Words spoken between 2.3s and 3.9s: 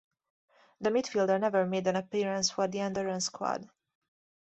for the Andorran squad.